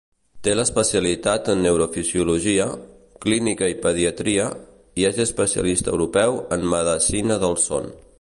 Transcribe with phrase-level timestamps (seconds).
[0.45, 2.65] Té l'especialitat en Neurofisiologia,
[3.25, 4.47] Clínica i Pediatria
[5.03, 7.93] i és Especialista Europeu en Medecina del Son.